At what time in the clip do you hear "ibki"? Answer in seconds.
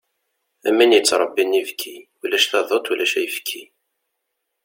1.61-1.95